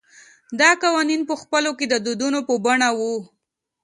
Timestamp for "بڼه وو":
2.65-3.15